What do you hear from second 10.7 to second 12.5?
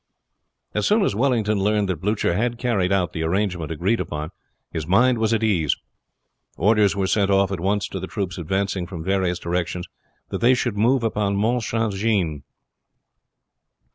move upon Mount St. Jean.